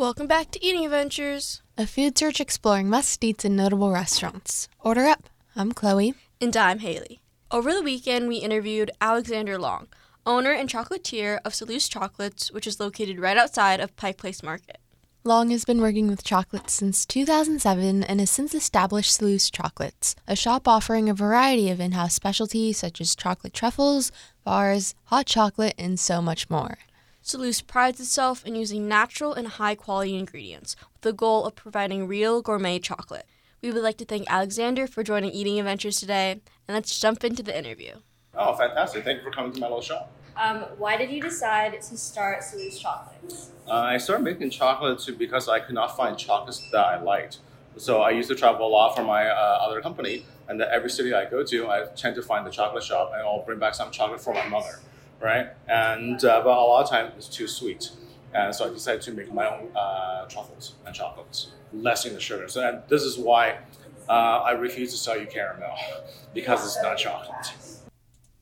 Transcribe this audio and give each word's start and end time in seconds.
Welcome 0.00 0.28
back 0.28 0.50
to 0.52 0.64
Eating 0.64 0.86
Adventures. 0.86 1.60
A 1.76 1.86
food 1.86 2.16
search 2.16 2.40
exploring 2.40 2.88
must 2.88 3.22
eats 3.22 3.44
and 3.44 3.54
notable 3.54 3.90
restaurants. 3.90 4.66
Order 4.80 5.04
up. 5.04 5.28
I'm 5.54 5.72
Chloe. 5.72 6.14
And 6.40 6.56
I'm 6.56 6.78
Haley. 6.78 7.20
Over 7.50 7.74
the 7.74 7.82
weekend, 7.82 8.26
we 8.26 8.36
interviewed 8.36 8.90
Alexander 9.02 9.58
Long, 9.58 9.88
owner 10.24 10.52
and 10.52 10.70
chocolatier 10.70 11.38
of 11.44 11.54
Seleuss 11.54 11.86
Chocolates, 11.86 12.50
which 12.50 12.66
is 12.66 12.80
located 12.80 13.20
right 13.20 13.36
outside 13.36 13.78
of 13.78 13.94
Pike 13.96 14.16
Place 14.16 14.42
Market. 14.42 14.78
Long 15.22 15.50
has 15.50 15.66
been 15.66 15.82
working 15.82 16.08
with 16.08 16.24
chocolates 16.24 16.72
since 16.72 17.04
2007 17.04 18.02
and 18.02 18.20
has 18.20 18.30
since 18.30 18.54
established 18.54 19.14
Seleuss 19.14 19.50
Chocolates, 19.50 20.16
a 20.26 20.34
shop 20.34 20.66
offering 20.66 21.10
a 21.10 21.14
variety 21.14 21.68
of 21.68 21.78
in 21.78 21.92
house 21.92 22.14
specialties 22.14 22.78
such 22.78 23.02
as 23.02 23.14
chocolate 23.14 23.52
truffles, 23.52 24.10
bars, 24.44 24.94
hot 25.04 25.26
chocolate, 25.26 25.74
and 25.76 26.00
so 26.00 26.22
much 26.22 26.48
more. 26.48 26.78
Seleuss 27.22 27.60
prides 27.60 28.00
itself 28.00 28.44
in 28.46 28.56
using 28.56 28.88
natural 28.88 29.34
and 29.34 29.46
high 29.46 29.74
quality 29.74 30.16
ingredients 30.16 30.74
with 30.92 31.02
the 31.02 31.12
goal 31.12 31.44
of 31.44 31.54
providing 31.54 32.08
real 32.08 32.40
gourmet 32.40 32.78
chocolate. 32.78 33.26
We 33.62 33.70
would 33.70 33.82
like 33.82 33.98
to 33.98 34.06
thank 34.06 34.30
Alexander 34.30 34.86
for 34.86 35.02
joining 35.02 35.30
Eating 35.32 35.58
Adventures 35.58 36.00
today, 36.00 36.32
and 36.32 36.74
let's 36.74 36.98
jump 36.98 37.22
into 37.22 37.42
the 37.42 37.56
interview. 37.56 37.92
Oh, 38.34 38.54
fantastic. 38.54 39.04
Thank 39.04 39.18
you 39.18 39.24
for 39.24 39.30
coming 39.30 39.52
to 39.52 39.60
my 39.60 39.66
little 39.66 39.82
shop. 39.82 40.10
Um, 40.34 40.60
why 40.78 40.96
did 40.96 41.10
you 41.10 41.20
decide 41.20 41.72
to 41.74 41.96
start 41.98 42.42
Seleuss 42.42 42.78
Chocolates? 42.78 43.50
Uh, 43.68 43.74
I 43.74 43.98
started 43.98 44.24
making 44.24 44.48
chocolates 44.48 45.10
because 45.10 45.46
I 45.48 45.60
could 45.60 45.74
not 45.74 45.96
find 45.96 46.16
chocolates 46.16 46.70
that 46.70 46.86
I 46.86 47.02
liked. 47.02 47.38
So 47.76 48.00
I 48.00 48.10
used 48.10 48.30
to 48.30 48.34
travel 48.34 48.66
a 48.66 48.68
lot 48.68 48.96
for 48.96 49.02
my 49.02 49.28
uh, 49.28 49.58
other 49.60 49.82
company, 49.82 50.24
and 50.48 50.60
every 50.62 50.88
city 50.88 51.12
I 51.12 51.26
go 51.26 51.44
to, 51.44 51.68
I 51.68 51.86
tend 51.94 52.16
to 52.16 52.22
find 52.22 52.46
the 52.46 52.50
chocolate 52.50 52.82
shop, 52.82 53.12
and 53.12 53.22
I'll 53.22 53.42
bring 53.42 53.58
back 53.58 53.74
some 53.74 53.90
chocolate 53.90 54.20
for 54.20 54.32
my 54.32 54.48
mother, 54.48 54.80
right? 55.20 55.48
And 55.68 56.24
uh, 56.24 56.42
but 56.42 56.50
a 56.50 56.60
lot 56.60 56.82
of 56.82 56.90
times 56.90 57.12
it's 57.16 57.28
too 57.28 57.46
sweet, 57.46 57.90
and 58.34 58.54
so 58.54 58.68
I 58.68 58.72
decided 58.72 59.02
to 59.02 59.12
make 59.12 59.32
my 59.32 59.46
own 59.46 59.68
uh, 59.76 60.26
truffles 60.26 60.74
and 60.86 60.94
chocolates, 60.94 61.48
less 61.72 62.06
in 62.06 62.14
the 62.14 62.20
sugar. 62.20 62.48
So 62.48 62.66
and 62.66 62.82
this 62.88 63.02
is 63.02 63.18
why 63.18 63.58
uh, 64.08 64.12
I 64.12 64.52
refuse 64.52 64.90
to 64.92 64.96
sell 64.96 65.18
you 65.18 65.26
caramel 65.26 65.76
because 66.34 66.64
it's 66.64 66.82
not 66.82 66.96
chocolate. 66.98 67.52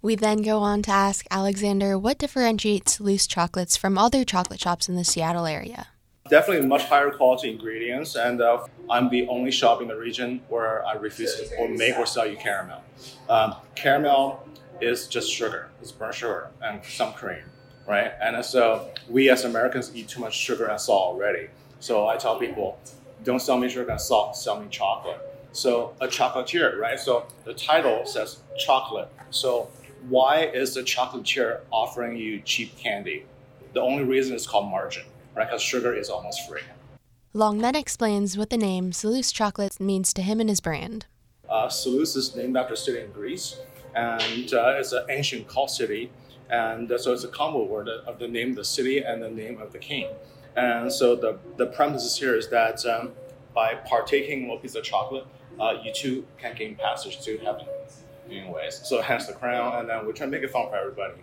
We 0.00 0.14
then 0.14 0.42
go 0.42 0.60
on 0.60 0.82
to 0.82 0.92
ask 0.92 1.26
Alexander 1.30 1.98
what 1.98 2.18
differentiates 2.18 3.00
loose 3.00 3.26
chocolates 3.26 3.76
from 3.76 3.98
other 3.98 4.24
chocolate 4.24 4.60
shops 4.60 4.88
in 4.88 4.94
the 4.94 5.04
Seattle 5.04 5.44
area. 5.44 5.88
Definitely 6.30 6.68
much 6.68 6.84
higher 6.84 7.10
quality 7.10 7.50
ingredients, 7.50 8.14
and 8.14 8.40
uh, 8.40 8.64
I'm 8.88 9.08
the 9.08 9.26
only 9.28 9.50
shop 9.50 9.82
in 9.82 9.88
the 9.88 9.96
region 9.96 10.42
where 10.48 10.84
I 10.86 10.92
refuse 10.92 11.34
to 11.36 11.56
or 11.56 11.68
make 11.68 11.96
or 11.96 12.06
sell 12.06 12.26
you 12.26 12.36
caramel. 12.36 12.82
Um, 13.28 13.56
caramel 13.74 14.46
is 14.80 15.08
just 15.08 15.30
sugar, 15.30 15.68
it's 15.80 15.92
brown 15.92 16.12
sugar 16.12 16.50
and 16.62 16.84
some 16.84 17.12
cream, 17.12 17.42
right? 17.86 18.12
And 18.20 18.44
so 18.44 18.90
we 19.08 19.30
as 19.30 19.44
Americans 19.44 19.90
eat 19.94 20.08
too 20.08 20.20
much 20.20 20.36
sugar 20.36 20.66
and 20.66 20.80
salt 20.80 21.14
already. 21.14 21.48
So 21.80 22.08
I 22.08 22.16
tell 22.16 22.38
people, 22.38 22.78
don't 23.24 23.40
sell 23.40 23.58
me 23.58 23.68
sugar 23.68 23.90
and 23.90 24.00
salt, 24.00 24.36
sell 24.36 24.60
me 24.60 24.66
chocolate. 24.70 25.20
So 25.52 25.94
a 26.00 26.06
chocolatier, 26.06 26.78
right? 26.78 26.98
So 26.98 27.26
the 27.44 27.54
title 27.54 28.04
says 28.06 28.40
chocolate. 28.58 29.08
So 29.30 29.68
why 30.08 30.44
is 30.44 30.74
the 30.74 30.82
chocolatier 30.82 31.60
offering 31.70 32.16
you 32.16 32.40
cheap 32.40 32.76
candy? 32.76 33.24
The 33.72 33.80
only 33.80 34.04
reason 34.04 34.34
is 34.34 34.46
called 34.46 34.70
margin, 34.70 35.04
right? 35.34 35.46
Because 35.46 35.62
sugar 35.62 35.94
is 35.94 36.08
almost 36.08 36.48
free. 36.48 36.62
Long 37.34 37.58
then 37.58 37.76
explains 37.76 38.38
what 38.38 38.50
the 38.50 38.56
name 38.56 38.92
Seleuss 38.92 39.30
Chocolates 39.30 39.78
means 39.78 40.12
to 40.14 40.22
him 40.22 40.40
and 40.40 40.48
his 40.48 40.60
brand. 40.60 41.06
Uh, 41.48 41.68
Seleuss 41.68 42.16
is 42.16 42.34
named 42.36 42.56
after 42.56 42.74
a 42.74 42.76
city 42.76 43.00
in 43.00 43.10
Greece, 43.12 43.56
and 43.98 44.54
uh, 44.54 44.76
it's 44.78 44.92
an 44.92 45.04
ancient 45.10 45.48
cult 45.48 45.70
city. 45.70 46.10
And 46.50 46.90
uh, 46.90 46.98
so 46.98 47.12
it's 47.12 47.24
a 47.24 47.28
combo 47.28 47.64
word 47.64 47.88
of 47.88 48.18
the 48.18 48.28
name 48.28 48.50
of 48.50 48.56
the 48.56 48.64
city 48.64 48.98
and 49.00 49.22
the 49.22 49.30
name 49.30 49.60
of 49.60 49.72
the 49.72 49.78
king. 49.78 50.08
And 50.56 50.92
so 50.92 51.14
the, 51.14 51.38
the 51.56 51.66
premise 51.66 52.16
here 52.16 52.34
is 52.34 52.48
that 52.48 52.84
um, 52.86 53.12
by 53.54 53.74
partaking 53.74 54.44
in 54.44 54.50
a 54.50 54.56
piece 54.56 54.74
of 54.74 54.84
chocolate, 54.84 55.26
uh, 55.60 55.74
you 55.84 55.92
too 55.92 56.26
can 56.38 56.54
gain 56.54 56.76
passage 56.76 57.20
to 57.24 57.38
heaven 57.38 57.66
anyways. 58.30 58.80
So 58.84 59.02
hence 59.02 59.26
the 59.26 59.34
crown, 59.34 59.78
and 59.78 59.88
then 59.88 60.06
we 60.06 60.12
try 60.12 60.26
to 60.26 60.32
make 60.32 60.42
it 60.42 60.50
fun 60.50 60.68
for 60.68 60.76
everybody. 60.76 61.14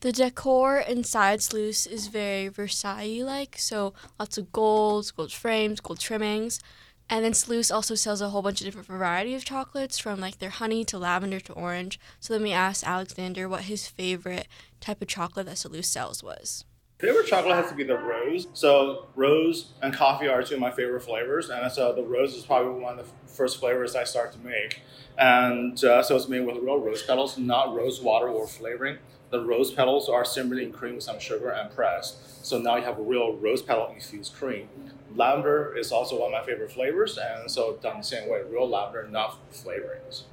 The 0.00 0.12
decor 0.12 0.78
inside 0.78 1.42
Seleuss 1.42 1.86
is 1.86 2.08
very 2.08 2.48
Versailles 2.48 3.22
like, 3.24 3.56
so 3.58 3.94
lots 4.18 4.36
of 4.36 4.52
golds, 4.52 5.10
gold 5.10 5.32
frames, 5.32 5.80
gold 5.80 6.00
trimmings. 6.00 6.60
And 7.08 7.24
then 7.24 7.34
Seleuss 7.34 7.70
also 7.70 7.94
sells 7.94 8.20
a 8.20 8.30
whole 8.30 8.42
bunch 8.42 8.60
of 8.60 8.64
different 8.64 8.88
variety 8.88 9.34
of 9.34 9.44
chocolates 9.44 9.98
from 9.98 10.20
like 10.20 10.38
their 10.38 10.50
honey 10.50 10.84
to 10.86 10.98
lavender 10.98 11.38
to 11.40 11.52
orange. 11.52 12.00
So 12.18 12.34
then 12.34 12.42
we 12.42 12.52
asked 12.52 12.84
Alexander 12.84 13.48
what 13.48 13.62
his 13.62 13.86
favorite 13.86 14.48
type 14.80 15.00
of 15.00 15.08
chocolate 15.08 15.46
that 15.46 15.58
Seleuss 15.58 15.88
sells 15.88 16.22
was. 16.22 16.64
Favorite 16.98 17.26
chocolate 17.26 17.54
has 17.54 17.68
to 17.68 17.76
be 17.76 17.84
the 17.84 17.98
rose. 17.98 18.48
So 18.54 19.06
rose 19.14 19.72
and 19.82 19.92
coffee 19.92 20.28
are 20.28 20.42
two 20.42 20.54
of 20.54 20.60
my 20.60 20.70
favorite 20.70 21.02
flavors, 21.02 21.50
and 21.50 21.70
so 21.70 21.92
the 21.92 22.02
rose 22.02 22.34
is 22.34 22.46
probably 22.46 22.80
one 22.82 22.98
of 22.98 23.06
the 23.06 23.28
first 23.28 23.60
flavors 23.60 23.94
I 23.94 24.04
start 24.04 24.32
to 24.32 24.38
make. 24.38 24.80
And 25.18 25.82
uh, 25.84 26.02
so 26.02 26.16
it's 26.16 26.26
made 26.26 26.46
with 26.46 26.56
real 26.56 26.78
rose 26.78 27.02
petals, 27.02 27.36
not 27.36 27.74
rose 27.74 28.00
water 28.00 28.28
or 28.28 28.46
flavoring. 28.46 28.96
The 29.30 29.44
rose 29.44 29.72
petals 29.72 30.08
are 30.08 30.24
simmered 30.24 30.58
in 30.58 30.72
cream 30.72 30.94
with 30.94 31.04
some 31.04 31.18
sugar 31.18 31.50
and 31.50 31.70
pressed. 31.70 32.46
So 32.46 32.58
now 32.58 32.76
you 32.76 32.84
have 32.84 32.98
a 32.98 33.02
real 33.02 33.36
rose 33.36 33.60
petal 33.60 33.92
infused 33.94 34.34
cream. 34.34 34.68
Lavender 35.16 35.74
is 35.76 35.92
also 35.92 36.20
one 36.20 36.32
of 36.34 36.40
my 36.40 36.44
favorite 36.44 36.70
flavors, 36.70 37.18
and 37.18 37.50
so 37.50 37.76
done 37.82 37.98
the 37.98 38.04
same 38.04 38.28
way, 38.28 38.42
real 38.48 38.68
lavender, 38.68 39.08
not 39.08 39.38
flavorings. 39.50 40.24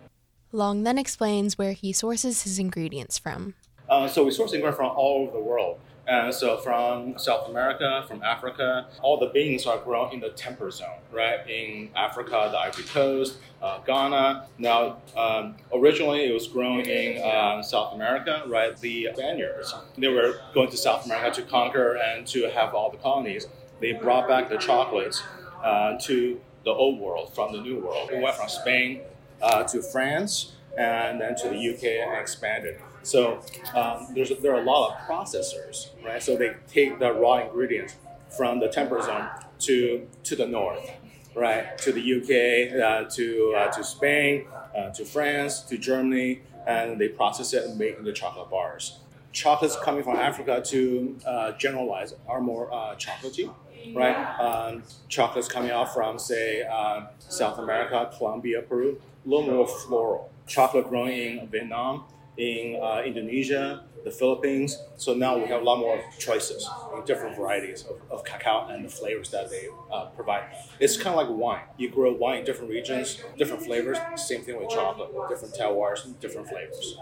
Long 0.52 0.84
then 0.84 0.98
explains 0.98 1.58
where 1.58 1.74
he 1.74 1.94
sources 1.94 2.44
his 2.44 2.60
ingredients 2.60 3.18
from. 3.18 3.56
Uh, 3.90 4.08
so 4.08 4.24
we 4.24 4.32
source 4.32 4.54
ingredients 4.54 4.78
from 4.78 4.92
all 4.92 5.24
over 5.24 5.32
the 5.32 5.44
world. 5.44 5.80
And 6.06 6.34
so 6.34 6.58
from 6.58 7.18
South 7.18 7.48
America, 7.48 8.04
from 8.08 8.22
Africa, 8.24 8.88
all 9.02 9.18
the 9.18 9.28
beans 9.28 9.66
are 9.66 9.78
grown 9.78 10.14
in 10.14 10.20
the 10.20 10.30
temperate 10.32 10.74
zone, 10.74 11.00
right? 11.14 11.48
In 11.50 11.90
Africa, 11.96 12.50
the 12.52 12.58
Ivory 12.58 12.84
Coast, 12.84 13.38
uh, 13.62 13.80
Ghana. 13.80 14.48
Now, 14.58 14.98
um, 15.16 15.56
originally 15.74 16.26
it 16.26 16.34
was 16.34 16.48
grown 16.48 16.82
in 16.82 17.24
um, 17.24 17.64
South 17.64 17.94
America, 17.94 18.44
right? 18.48 18.78
The 18.78 19.10
Spaniards, 19.14 19.74
they 19.98 20.10
were 20.10 20.42
going 20.54 20.70
to 20.72 20.78
South 20.78 21.06
America 21.06 21.42
to 21.42 21.48
conquer 21.48 21.96
and 21.96 22.28
to 22.28 22.50
have 22.50 22.76
all 22.76 22.92
the 22.92 22.98
colonies. 22.98 23.48
They 23.80 23.94
brought 23.94 24.28
back 24.28 24.50
the 24.50 24.58
chocolates 24.58 25.24
uh, 25.64 25.98
to 26.02 26.40
the 26.64 26.72
old 26.72 27.00
world 27.00 27.34
from 27.34 27.54
the 27.54 27.62
new 27.62 27.80
world. 27.80 28.10
We 28.12 28.20
went 28.20 28.36
from 28.36 28.50
Spain 28.50 29.02
uh, 29.42 29.64
to 29.64 29.82
France 29.82 30.54
and 30.78 31.20
then 31.20 31.36
to 31.36 31.50
the 31.50 31.74
UK 31.74 31.84
and 32.08 32.20
expanded. 32.20 32.80
So 33.04 33.42
um, 33.76 34.08
there's 34.16 34.32
there 34.42 34.56
are 34.56 34.62
a 34.62 34.66
lot 34.66 34.92
of 34.92 35.08
processors, 35.08 35.90
right? 36.04 36.24
So 36.24 36.38
they 36.38 36.56
take 36.68 37.00
the 37.00 37.12
raw 37.14 37.46
ingredients 37.46 37.96
from 38.30 38.60
the 38.60 38.70
temperate 38.70 39.04
zone 39.04 39.30
to 39.60 40.08
to 40.24 40.36
the 40.36 40.48
north, 40.48 40.90
right? 41.36 41.78
To 41.80 41.92
the 41.92 42.02
UK, 42.02 42.80
uh, 42.82 43.10
to 43.12 43.56
uh, 43.58 43.72
to 43.72 43.84
Spain, 43.84 44.46
uh, 44.76 44.90
to 44.92 45.06
France, 45.06 45.62
to 45.64 45.78
Germany, 45.78 46.42
and 46.66 47.00
they 47.00 47.10
process 47.10 47.54
it 47.54 47.66
and 47.66 47.78
make 47.78 48.02
the 48.04 48.14
chocolate 48.14 48.50
bars. 48.50 49.00
Chocolates 49.34 49.76
coming 49.84 50.04
from 50.04 50.16
Africa 50.16 50.62
to 50.66 51.18
uh, 51.26 51.52
generalize 51.54 52.14
are 52.28 52.40
more 52.40 52.72
uh, 52.74 52.96
chocolatey, 52.96 53.54
right? 53.94 54.40
Um, 54.40 54.84
chocolates 55.10 55.48
coming 55.48 55.72
out 55.72 55.94
from 55.94 56.20
say 56.20 56.64
uh, 56.64 57.08
South 57.20 57.60
America, 57.60 58.12
Colombia, 58.18 58.62
Peru, 58.62 59.00
a 59.26 59.30
little 59.30 59.46
more 59.46 59.68
floral. 59.68 60.32
Chocolate 60.48 60.90
grown 60.90 61.10
in 61.10 61.48
Vietnam 61.48 62.06
in 62.38 62.80
uh, 62.82 63.02
Indonesia, 63.06 63.84
the 64.04 64.12
Philippines. 64.12 64.78
So 64.98 65.14
now 65.14 65.38
we 65.38 65.46
have 65.48 65.62
a 65.62 65.64
lot 65.64 65.80
more 65.80 66.02
choices 66.20 66.68
different 67.06 67.36
varieties 67.36 67.84
of, 67.84 68.00
of 68.10 68.24
cacao 68.24 68.68
and 68.70 68.86
the 68.86 68.90
flavors 68.90 69.30
that 69.32 69.50
they 69.50 69.68
uh, 69.92 70.06
provide. 70.08 70.44
It's 70.80 70.96
kind 70.98 71.18
of 71.20 71.28
like 71.28 71.38
wine. 71.38 71.64
You 71.78 71.90
grow 71.90 72.14
wine 72.14 72.40
in 72.40 72.46
different 72.46 72.70
regions, 72.70 73.22
different 73.38 73.64
flavors. 73.64 73.98
Same 74.16 74.42
thing 74.42 74.58
with 74.58 74.70
chocolate, 74.70 75.10
different 75.30 75.54
terroirs, 75.54 76.20
different 76.20 76.48
flavors. 76.48 76.98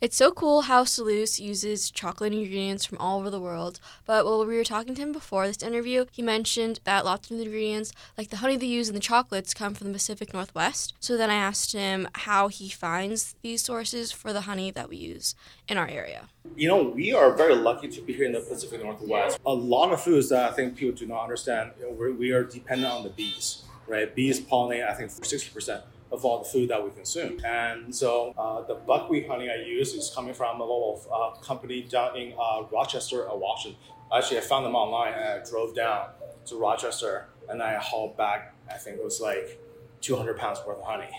It's 0.00 0.16
so 0.16 0.32
cool 0.32 0.62
how 0.62 0.84
Seleuss 0.84 1.38
uses 1.38 1.90
chocolate 1.90 2.32
ingredients 2.32 2.86
from 2.86 2.96
all 2.96 3.18
over 3.20 3.28
the 3.28 3.38
world. 3.38 3.80
But 4.06 4.24
while 4.24 4.46
we 4.46 4.56
were 4.56 4.64
talking 4.64 4.94
to 4.94 5.02
him 5.02 5.12
before 5.12 5.46
this 5.46 5.62
interview, 5.62 6.06
he 6.10 6.22
mentioned 6.22 6.80
that 6.84 7.04
lots 7.04 7.30
of 7.30 7.36
the 7.36 7.42
ingredients, 7.42 7.92
like 8.16 8.30
the 8.30 8.38
honey 8.38 8.56
they 8.56 8.64
use 8.64 8.88
in 8.88 8.94
the 8.94 9.00
chocolates, 9.00 9.52
come 9.52 9.74
from 9.74 9.88
the 9.88 9.92
Pacific 9.92 10.32
Northwest. 10.32 10.94
So 11.00 11.18
then 11.18 11.28
I 11.28 11.34
asked 11.34 11.72
him 11.72 12.08
how 12.14 12.48
he 12.48 12.70
finds 12.70 13.34
these 13.42 13.62
sources 13.62 14.10
for 14.10 14.32
the 14.32 14.40
honey 14.42 14.70
that 14.70 14.88
we 14.88 14.96
use 14.96 15.34
in 15.68 15.76
our 15.76 15.86
area. 15.86 16.30
You 16.56 16.68
know, 16.68 16.82
we 16.82 17.12
are 17.12 17.34
very 17.34 17.54
lucky 17.54 17.88
to 17.88 18.00
be 18.00 18.14
here 18.14 18.24
in 18.24 18.32
the 18.32 18.40
Pacific 18.40 18.82
Northwest. 18.82 19.38
A 19.44 19.52
lot 19.52 19.92
of 19.92 20.00
foods 20.00 20.30
that 20.30 20.50
I 20.50 20.54
think 20.54 20.76
people 20.76 20.96
do 20.96 21.06
not 21.06 21.24
understand, 21.24 21.72
we 22.18 22.30
are 22.30 22.42
dependent 22.42 22.90
on 22.90 23.02
the 23.02 23.10
bees, 23.10 23.64
right? 23.86 24.14
Bees 24.14 24.40
pollinate, 24.40 24.88
I 24.88 24.94
think, 24.94 25.10
for 25.10 25.20
60% 25.20 25.82
of 26.12 26.24
all 26.24 26.38
the 26.40 26.48
food 26.48 26.68
that 26.70 26.82
we 26.82 26.90
consume. 26.90 27.38
And 27.44 27.94
so 27.94 28.34
uh, 28.36 28.62
the 28.62 28.74
buckwheat 28.74 29.28
honey 29.28 29.48
I 29.50 29.56
use 29.64 29.94
is 29.94 30.10
coming 30.14 30.34
from 30.34 30.60
a 30.60 30.64
little 30.64 31.00
uh, 31.12 31.40
company 31.40 31.82
down 31.82 32.16
in 32.16 32.32
uh, 32.32 32.64
Rochester, 32.72 33.26
Washington. 33.32 33.80
Actually, 34.12 34.38
I 34.38 34.40
found 34.40 34.66
them 34.66 34.74
online 34.74 35.14
and 35.14 35.24
I 35.24 35.48
drove 35.48 35.74
down 35.74 36.08
to 36.46 36.56
Rochester 36.56 37.28
and 37.48 37.62
I 37.62 37.76
hauled 37.76 38.16
back, 38.16 38.54
I 38.68 38.74
think 38.74 38.96
it 38.98 39.04
was 39.04 39.20
like 39.20 39.60
200 40.00 40.36
pounds 40.36 40.60
worth 40.66 40.78
of 40.78 40.84
honey. 40.84 41.10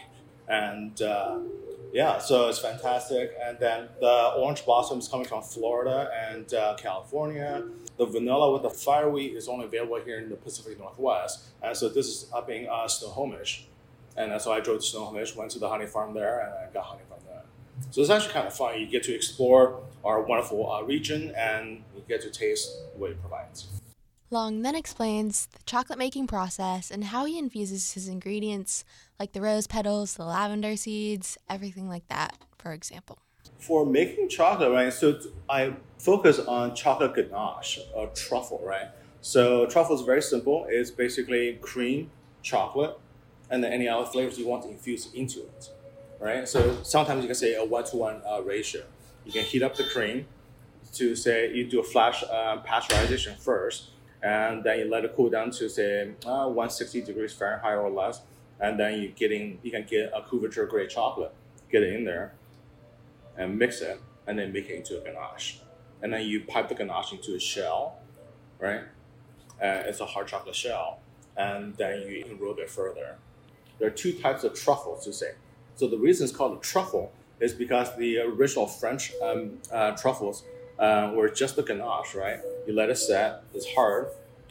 And 0.47 1.01
uh, 1.01 1.39
Yeah, 1.93 2.19
so 2.19 2.47
it's 2.47 2.59
fantastic. 2.59 3.33
And 3.41 3.57
then 3.59 3.89
the 3.99 4.33
orange 4.37 4.63
blossom 4.65 4.99
is 4.99 5.07
coming 5.07 5.27
from 5.27 5.41
Florida 5.41 6.09
and 6.29 6.53
uh, 6.53 6.75
California. 6.77 7.63
The 7.97 8.05
vanilla 8.05 8.51
with 8.53 8.63
the 8.63 8.69
fireweed 8.69 9.35
is 9.35 9.47
only 9.47 9.65
available 9.65 9.99
here 10.03 10.19
in 10.19 10.29
the 10.29 10.37
Pacific 10.37 10.79
Northwest. 10.79 11.47
And 11.61 11.75
so 11.75 11.89
this 11.89 12.07
is 12.07 12.29
up 12.33 12.49
in 12.49 12.67
uh, 12.69 12.87
Snohomish. 12.87 13.67
And 14.17 14.39
so 14.41 14.51
I 14.51 14.59
drove 14.59 14.79
to 14.79 14.85
Snohomish, 14.85 15.35
went 15.35 15.51
to 15.51 15.59
the 15.59 15.69
honey 15.69 15.85
farm 15.85 16.13
there, 16.13 16.39
and 16.41 16.53
I 16.53 16.73
got 16.73 16.85
honey 16.85 17.03
from 17.07 17.19
there. 17.27 17.43
So 17.91 18.01
it's 18.01 18.09
actually 18.09 18.33
kind 18.33 18.47
of 18.47 18.53
fun. 18.53 18.79
You 18.79 18.87
get 18.87 19.03
to 19.03 19.15
explore 19.15 19.81
our 20.03 20.21
wonderful 20.21 20.71
uh, 20.71 20.83
region 20.83 21.33
and 21.35 21.83
you 21.95 22.03
get 22.07 22.21
to 22.21 22.29
taste 22.29 22.69
what 22.95 23.11
it 23.11 23.21
provides. 23.21 23.67
Long 24.29 24.61
then 24.61 24.75
explains 24.75 25.47
the 25.47 25.59
chocolate 25.65 25.99
making 25.99 26.27
process 26.27 26.89
and 26.89 27.05
how 27.05 27.25
he 27.25 27.37
infuses 27.37 27.93
his 27.93 28.07
ingredients, 28.07 28.85
like 29.19 29.33
the 29.33 29.41
rose 29.41 29.67
petals, 29.67 30.13
the 30.13 30.23
lavender 30.23 30.77
seeds, 30.77 31.37
everything 31.49 31.89
like 31.89 32.07
that, 32.07 32.37
for 32.57 32.71
example. 32.71 33.19
For 33.59 33.85
making 33.85 34.29
chocolate, 34.29 34.71
right, 34.71 34.93
so 34.93 35.19
I 35.49 35.73
focus 35.99 36.39
on 36.39 36.75
chocolate 36.75 37.13
ganache 37.13 37.79
or 37.93 38.07
truffle, 38.07 38.61
right? 38.63 38.87
So 39.19 39.65
truffle 39.65 39.95
is 39.95 40.01
very 40.01 40.21
simple. 40.21 40.65
It's 40.69 40.89
basically 40.89 41.59
cream, 41.61 42.09
chocolate, 42.41 42.97
and 43.51 43.63
then 43.63 43.73
any 43.73 43.87
other 43.87 44.05
flavors 44.05 44.39
you 44.39 44.47
want 44.47 44.63
to 44.63 44.69
infuse 44.69 45.13
into 45.13 45.41
it, 45.41 45.69
right? 46.19 46.47
So 46.47 46.81
sometimes 46.83 47.21
you 47.21 47.27
can 47.27 47.35
say 47.35 47.55
a 47.55 47.63
one-to-one 47.63 48.21
uh, 48.27 48.41
ratio. 48.41 48.83
You 49.25 49.33
can 49.33 49.43
heat 49.43 49.61
up 49.61 49.75
the 49.75 49.83
cream 49.83 50.25
to 50.93 51.15
say 51.15 51.53
you 51.53 51.69
do 51.69 51.81
a 51.81 51.83
flash 51.83 52.23
uh, 52.23 52.61
pasteurization 52.63 53.37
first, 53.37 53.89
and 54.23 54.63
then 54.63 54.79
you 54.79 54.85
let 54.85 55.03
it 55.03 55.13
cool 55.15 55.29
down 55.29 55.51
to 55.51 55.69
say 55.69 56.11
uh, 56.25 56.47
160 56.47 57.01
degrees 57.01 57.33
Fahrenheit 57.33 57.77
or 57.77 57.89
less, 57.89 58.21
and 58.59 58.79
then 58.79 59.01
you 59.01 59.09
getting 59.09 59.59
you 59.63 59.71
can 59.71 59.83
get 59.83 60.11
a 60.15 60.21
couverture 60.21 60.67
grade 60.67 60.89
chocolate, 60.89 61.33
get 61.71 61.83
it 61.83 61.93
in 61.93 62.05
there, 62.05 62.33
and 63.37 63.57
mix 63.59 63.81
it, 63.81 63.99
and 64.27 64.39
then 64.39 64.53
make 64.53 64.69
it 64.69 64.75
into 64.75 64.99
a 64.99 65.03
ganache, 65.03 65.59
and 66.01 66.13
then 66.13 66.25
you 66.25 66.41
pipe 66.45 66.69
the 66.69 66.75
ganache 66.75 67.11
into 67.11 67.35
a 67.35 67.39
shell, 67.39 67.99
right? 68.59 68.81
And 69.59 69.87
it's 69.87 69.99
a 69.99 70.05
hard 70.05 70.27
chocolate 70.27 70.55
shell, 70.55 70.99
and 71.35 71.75
then 71.75 72.01
you 72.01 72.25
enroll 72.29 72.55
it 72.57 72.69
further. 72.69 73.17
There 73.81 73.89
are 73.89 73.93
two 73.93 74.13
types 74.13 74.43
of 74.43 74.53
truffles 74.53 75.03
to 75.05 75.11
say. 75.11 75.31
So 75.75 75.87
the 75.87 75.97
reason 75.97 76.25
it's 76.25 76.35
called 76.35 76.55
a 76.55 76.61
truffle 76.61 77.11
is 77.39 77.51
because 77.51 77.95
the 77.97 78.19
original 78.19 78.67
French 78.67 79.11
um, 79.23 79.57
uh, 79.71 79.97
truffles 79.97 80.43
uh, 80.77 81.11
were 81.15 81.29
just 81.29 81.55
the 81.55 81.63
ganache, 81.63 82.13
right? 82.13 82.39
You 82.67 82.75
let 82.75 82.91
it 82.91 82.97
set, 82.99 83.41
it's 83.55 83.65
hard, 83.73 84.09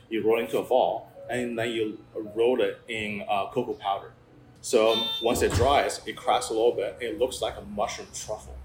you 0.08 0.26
roll 0.26 0.40
it 0.40 0.46
into 0.46 0.58
a 0.58 0.64
ball, 0.64 1.12
and 1.30 1.56
then 1.56 1.70
you 1.70 1.98
roll 2.34 2.60
it 2.60 2.80
in 2.88 3.22
uh, 3.30 3.46
cocoa 3.52 3.74
powder. 3.74 4.10
So 4.62 5.00
once 5.22 5.42
it 5.42 5.52
dries, 5.52 6.00
it 6.06 6.16
cracks 6.16 6.48
a 6.48 6.52
little 6.52 6.72
bit. 6.72 6.98
It 7.00 7.20
looks 7.20 7.40
like 7.40 7.56
a 7.56 7.62
mushroom 7.62 8.08
truffle. 8.12 8.56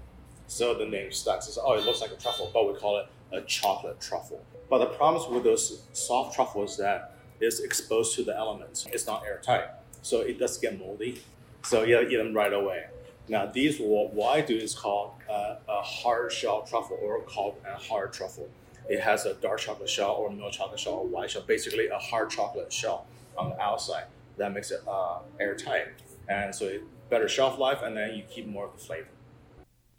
So 0.48 0.74
the 0.74 0.84
name 0.84 1.12
stuck. 1.12 1.36
It's, 1.36 1.56
oh, 1.62 1.74
it 1.74 1.84
looks 1.84 2.00
like 2.00 2.10
a 2.10 2.16
truffle, 2.16 2.50
but 2.52 2.66
we 2.66 2.76
call 2.76 2.98
it 2.98 3.06
a 3.30 3.40
chocolate 3.42 4.00
truffle. 4.00 4.44
But 4.68 4.78
the 4.78 4.86
problem 4.86 5.32
with 5.32 5.44
those 5.44 5.84
soft 5.92 6.34
truffles 6.34 6.72
is 6.72 6.78
that 6.78 7.14
it's 7.38 7.60
exposed 7.60 8.16
to 8.16 8.24
the 8.24 8.36
elements. 8.36 8.88
It's 8.92 9.06
not 9.06 9.24
airtight, 9.24 9.66
so 10.06 10.20
it 10.20 10.38
does 10.38 10.56
get 10.58 10.78
moldy. 10.78 11.20
So 11.64 11.82
you 11.82 11.96
gotta 11.96 12.08
eat 12.08 12.16
them 12.16 12.32
right 12.32 12.52
away. 12.52 12.84
Now 13.28 13.46
these, 13.46 13.78
what, 13.78 14.14
what 14.14 14.38
I 14.38 14.40
do 14.40 14.56
is 14.56 14.72
called 14.72 15.10
uh, 15.28 15.56
a 15.68 15.82
hard 15.82 16.32
shell 16.32 16.62
truffle 16.62 16.98
or 17.02 17.22
called 17.22 17.56
a 17.66 17.76
hard 17.76 18.12
truffle. 18.12 18.48
It 18.88 19.00
has 19.00 19.26
a 19.26 19.34
dark 19.34 19.58
chocolate 19.58 19.90
shell 19.90 20.12
or 20.12 20.30
milk 20.30 20.52
chocolate 20.52 20.78
shell 20.78 20.94
or 20.94 21.06
white 21.06 21.30
shell, 21.32 21.42
basically 21.42 21.88
a 21.88 21.98
hard 21.98 22.30
chocolate 22.30 22.72
shell 22.72 23.06
on 23.36 23.50
the 23.50 23.60
outside. 23.60 24.04
That 24.36 24.54
makes 24.54 24.70
it 24.70 24.80
uh, 24.86 25.18
airtight. 25.40 25.88
And 26.28 26.54
so 26.54 26.66
it 26.66 26.82
better 27.10 27.28
shelf 27.28 27.58
life 27.58 27.78
and 27.82 27.96
then 27.96 28.14
you 28.14 28.22
keep 28.30 28.46
more 28.46 28.66
of 28.66 28.72
the 28.74 28.78
flavor. 28.78 29.08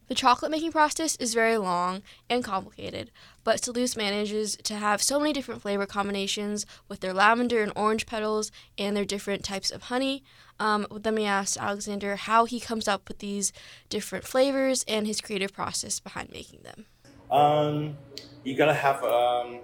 The 0.07 0.15
chocolate 0.15 0.51
making 0.51 0.71
process 0.71 1.17
is 1.17 1.33
very 1.33 1.57
long 1.57 2.01
and 2.29 2.41
complicated, 2.41 3.11
but 3.43 3.61
Seleuss 3.61 3.97
manages 3.97 4.55
to 4.63 4.75
have 4.75 5.01
so 5.01 5.19
many 5.19 5.33
different 5.33 5.61
flavor 5.61 5.85
combinations 5.85 6.65
with 6.87 7.01
their 7.01 7.13
lavender 7.13 7.61
and 7.61 7.73
orange 7.75 8.05
petals 8.05 8.49
and 8.77 8.95
their 8.95 9.03
different 9.03 9.43
types 9.43 9.69
of 9.69 9.83
honey. 9.83 10.23
Um, 10.61 10.87
let 10.89 11.13
me 11.13 11.25
ask 11.25 11.57
Alexander 11.57 12.15
how 12.15 12.45
he 12.45 12.61
comes 12.61 12.87
up 12.87 13.09
with 13.09 13.19
these 13.19 13.51
different 13.89 14.25
flavors 14.25 14.85
and 14.87 15.05
his 15.05 15.19
creative 15.19 15.51
process 15.53 15.99
behind 15.99 16.31
making 16.31 16.61
them. 16.63 16.85
Um, 17.29 17.97
you 18.45 18.55
gotta 18.55 18.73
have 18.73 19.03
um, 19.03 19.59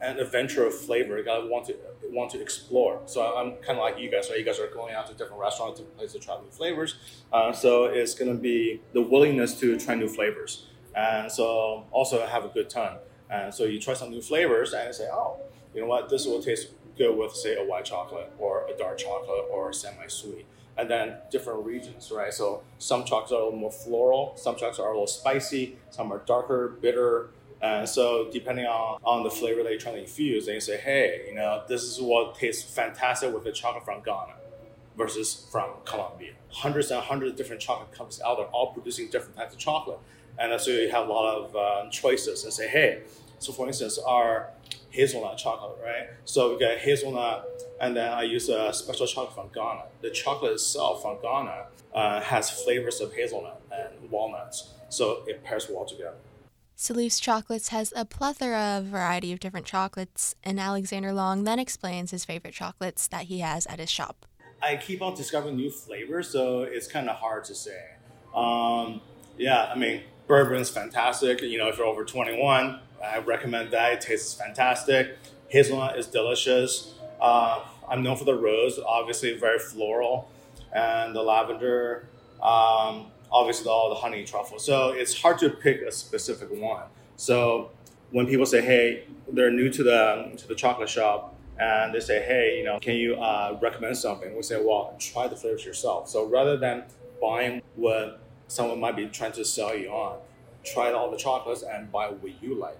an 0.00 0.18
adventure 0.18 0.66
of 0.66 0.74
flavor. 0.74 1.18
You 1.18 1.24
gotta 1.24 1.46
want 1.46 1.66
to 1.66 1.76
want 2.10 2.30
to 2.32 2.40
explore. 2.40 3.00
So 3.06 3.22
I'm 3.36 3.52
kind 3.56 3.78
of 3.78 3.84
like 3.84 3.98
you 3.98 4.10
guys, 4.10 4.28
right? 4.30 4.38
You 4.38 4.44
guys 4.44 4.58
are 4.58 4.68
going 4.68 4.94
out 4.94 5.06
to 5.08 5.14
different 5.14 5.40
restaurants, 5.40 5.80
different 5.80 5.98
places 5.98 6.20
to 6.20 6.26
try 6.26 6.40
new 6.40 6.50
flavors. 6.50 6.96
Uh, 7.32 7.52
so 7.52 7.84
it's 7.84 8.14
gonna 8.14 8.34
be 8.34 8.80
the 8.92 9.02
willingness 9.02 9.58
to 9.60 9.78
try 9.78 9.94
new 9.94 10.08
flavors, 10.08 10.66
and 10.94 11.30
so 11.30 11.84
also 11.90 12.24
have 12.26 12.44
a 12.44 12.48
good 12.48 12.70
time. 12.70 12.98
And 13.28 13.52
so 13.52 13.64
you 13.64 13.80
try 13.80 13.94
some 13.94 14.10
new 14.10 14.22
flavors 14.22 14.72
and 14.72 14.94
say, 14.94 15.08
oh, 15.12 15.40
you 15.74 15.80
know 15.80 15.88
what, 15.88 16.08
this 16.08 16.26
will 16.26 16.42
taste 16.42 16.68
good 16.96 17.16
with 17.16 17.34
say 17.34 17.56
a 17.56 17.64
white 17.64 17.84
chocolate 17.84 18.32
or 18.38 18.66
a 18.68 18.76
dark 18.76 18.98
chocolate 18.98 19.46
or 19.50 19.72
semi-sweet. 19.72 20.46
And 20.78 20.90
then 20.90 21.16
different 21.30 21.64
regions, 21.64 22.12
right? 22.14 22.32
So 22.32 22.62
some 22.78 23.04
chocolates 23.04 23.32
are 23.32 23.40
a 23.40 23.44
little 23.44 23.58
more 23.58 23.72
floral, 23.72 24.34
some 24.36 24.54
chocolates 24.54 24.78
are 24.78 24.88
a 24.88 24.92
little 24.92 25.06
spicy, 25.06 25.78
some 25.90 26.12
are 26.12 26.18
darker, 26.26 26.76
bitter, 26.80 27.30
and 27.62 27.88
so 27.88 28.28
depending 28.32 28.66
on, 28.66 29.00
on 29.04 29.22
the 29.22 29.30
flavor 29.30 29.62
that 29.62 29.70
you're 29.70 29.80
trying 29.80 29.94
to 29.94 30.02
infuse, 30.02 30.46
then 30.46 30.56
you 30.56 30.60
say, 30.60 30.76
hey, 30.76 31.24
you 31.28 31.34
know, 31.34 31.62
this 31.68 31.82
is 31.82 32.00
what 32.00 32.34
tastes 32.34 32.62
fantastic 32.74 33.32
with 33.32 33.44
the 33.44 33.52
chocolate 33.52 33.84
from 33.84 34.02
Ghana 34.02 34.34
versus 34.96 35.46
from 35.50 35.70
Colombia. 35.84 36.32
Hundreds 36.50 36.90
and 36.90 37.02
hundreds 37.02 37.32
of 37.32 37.38
different 37.38 37.60
chocolate 37.60 37.92
companies 37.92 38.20
out 38.24 38.36
there, 38.36 38.46
all 38.46 38.72
producing 38.72 39.08
different 39.08 39.36
types 39.36 39.54
of 39.54 39.58
chocolate. 39.58 39.98
And 40.38 40.58
so 40.60 40.70
you 40.70 40.90
have 40.90 41.08
a 41.08 41.12
lot 41.12 41.34
of 41.34 41.56
uh, 41.56 41.90
choices 41.90 42.44
and 42.44 42.52
say, 42.52 42.68
hey, 42.68 43.02
so 43.38 43.52
for 43.52 43.66
instance, 43.66 43.98
our 43.98 44.50
hazelnut 44.90 45.38
chocolate, 45.38 45.78
right? 45.82 46.08
So 46.24 46.52
we 46.52 46.60
got 46.60 46.78
hazelnut, 46.78 47.46
and 47.80 47.96
then 47.96 48.10
I 48.12 48.22
use 48.22 48.48
a 48.48 48.72
special 48.72 49.06
chocolate 49.06 49.34
from 49.34 49.48
Ghana. 49.54 49.84
The 50.00 50.10
chocolate 50.10 50.52
itself 50.52 51.02
from 51.02 51.18
Ghana 51.20 51.66
uh, 51.94 52.20
has 52.20 52.50
flavors 52.50 53.00
of 53.00 53.14
hazelnut 53.14 53.60
and 53.70 54.10
walnuts, 54.10 54.72
so 54.88 55.22
it 55.26 55.44
pairs 55.44 55.68
well 55.70 55.84
together. 55.84 56.16
Seleuss 56.78 57.18
Chocolates 57.18 57.68
has 57.70 57.90
a 57.96 58.04
plethora 58.04 58.76
of 58.76 58.84
variety 58.84 59.32
of 59.32 59.40
different 59.40 59.64
chocolates, 59.64 60.34
and 60.44 60.60
Alexander 60.60 61.10
Long 61.10 61.44
then 61.44 61.58
explains 61.58 62.10
his 62.10 62.26
favorite 62.26 62.52
chocolates 62.52 63.08
that 63.08 63.24
he 63.24 63.38
has 63.38 63.64
at 63.66 63.78
his 63.78 63.90
shop. 63.90 64.26
I 64.62 64.76
keep 64.76 65.00
on 65.00 65.14
discovering 65.14 65.56
new 65.56 65.70
flavors, 65.70 66.28
so 66.28 66.64
it's 66.64 66.86
kind 66.86 67.08
of 67.08 67.16
hard 67.16 67.44
to 67.44 67.54
say. 67.54 67.80
Um, 68.34 69.00
yeah, 69.38 69.72
I 69.74 69.78
mean, 69.78 70.02
bourbon's 70.26 70.68
fantastic. 70.68 71.40
You 71.40 71.56
know, 71.56 71.68
if 71.68 71.78
you're 71.78 71.86
over 71.86 72.04
21, 72.04 72.78
I 73.02 73.18
recommend 73.20 73.70
that. 73.70 73.94
It 73.94 74.00
tastes 74.02 74.34
fantastic. 74.34 75.16
Hazelnut 75.48 75.98
is 75.98 76.06
delicious. 76.06 76.92
Uh, 77.18 77.64
I'm 77.88 78.02
known 78.02 78.18
for 78.18 78.24
the 78.24 78.34
rose, 78.34 78.78
obviously 78.86 79.34
very 79.38 79.58
floral, 79.58 80.30
and 80.74 81.16
the 81.16 81.22
lavender. 81.22 82.06
Um, 82.42 83.06
obviously 83.30 83.68
all 83.68 83.88
the 83.88 83.96
honey 83.96 84.24
truffle. 84.24 84.58
So 84.58 84.90
it's 84.90 85.20
hard 85.20 85.38
to 85.38 85.50
pick 85.50 85.82
a 85.82 85.92
specific 85.92 86.48
one. 86.50 86.84
So 87.16 87.70
when 88.10 88.26
people 88.26 88.46
say, 88.46 88.60
"Hey, 88.62 89.04
they're 89.30 89.50
new 89.50 89.70
to 89.70 89.82
the 89.82 90.32
to 90.36 90.48
the 90.48 90.54
chocolate 90.54 90.88
shop," 90.88 91.34
and 91.58 91.94
they 91.94 92.00
say, 92.00 92.22
"Hey, 92.22 92.58
you 92.58 92.64
know, 92.64 92.78
can 92.78 92.96
you 92.96 93.16
uh, 93.16 93.58
recommend 93.60 93.96
something?" 93.96 94.36
We 94.36 94.42
say, 94.42 94.62
"Well, 94.62 94.94
try 94.98 95.28
the 95.28 95.36
flavors 95.36 95.64
yourself." 95.64 96.08
So 96.08 96.26
rather 96.26 96.56
than 96.56 96.84
buying 97.20 97.62
what 97.76 98.20
someone 98.48 98.80
might 98.80 98.96
be 98.96 99.06
trying 99.06 99.32
to 99.32 99.44
sell 99.44 99.74
you 99.76 99.88
on, 99.90 100.18
try 100.64 100.92
all 100.92 101.10
the 101.10 101.16
chocolates 101.16 101.62
and 101.62 101.90
buy 101.90 102.08
what 102.08 102.42
you 102.42 102.54
like. 102.54 102.78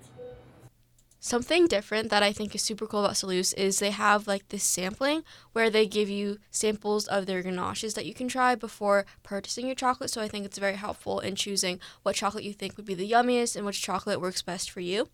Something 1.26 1.66
different 1.66 2.10
that 2.10 2.22
I 2.22 2.30
think 2.30 2.54
is 2.54 2.62
super 2.62 2.86
cool 2.86 3.04
about 3.04 3.16
Seleuss 3.16 3.52
is 3.54 3.80
they 3.80 3.90
have 3.90 4.28
like 4.28 4.48
this 4.48 4.62
sampling 4.62 5.24
where 5.54 5.70
they 5.70 5.84
give 5.84 6.08
you 6.08 6.38
samples 6.52 7.08
of 7.08 7.26
their 7.26 7.42
ganaches 7.42 7.94
that 7.94 8.06
you 8.06 8.14
can 8.14 8.28
try 8.28 8.54
before 8.54 9.06
purchasing 9.24 9.66
your 9.66 9.74
chocolate. 9.74 10.10
So 10.10 10.22
I 10.22 10.28
think 10.28 10.46
it's 10.46 10.56
very 10.56 10.76
helpful 10.76 11.18
in 11.18 11.34
choosing 11.34 11.80
what 12.04 12.14
chocolate 12.14 12.44
you 12.44 12.52
think 12.52 12.76
would 12.76 12.86
be 12.86 12.94
the 12.94 13.10
yummiest 13.10 13.56
and 13.56 13.66
which 13.66 13.82
chocolate 13.82 14.20
works 14.20 14.40
best 14.40 14.70
for 14.70 14.78
you. 14.78 15.08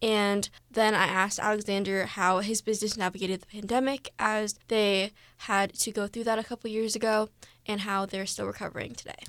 And 0.00 0.48
then 0.70 0.94
I 0.94 1.04
asked 1.04 1.38
Alexander 1.38 2.06
how 2.06 2.38
his 2.38 2.62
business 2.62 2.96
navigated 2.96 3.42
the 3.42 3.46
pandemic 3.46 4.14
as 4.18 4.58
they 4.68 5.12
had 5.40 5.74
to 5.74 5.92
go 5.92 6.06
through 6.06 6.24
that 6.24 6.38
a 6.38 6.44
couple 6.44 6.70
years 6.70 6.96
ago 6.96 7.28
and 7.66 7.82
how 7.82 8.06
they're 8.06 8.24
still 8.24 8.46
recovering 8.46 8.94
today. 8.94 9.26